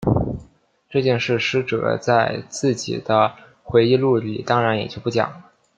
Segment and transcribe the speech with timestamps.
[0.89, 5.51] 这件事师哲在自己的回忆录里当然也就不讲了。